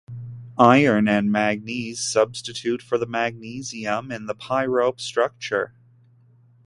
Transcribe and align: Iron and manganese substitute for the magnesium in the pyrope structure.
Iron 0.57 1.07
and 1.07 1.31
manganese 1.31 1.99
substitute 1.99 2.81
for 2.81 2.97
the 2.97 3.05
magnesium 3.05 4.11
in 4.11 4.25
the 4.25 4.33
pyrope 4.33 4.99
structure. 4.99 5.75